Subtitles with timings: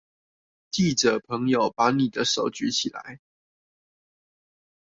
[0.71, 3.19] 記者朋友，把你的手舉起來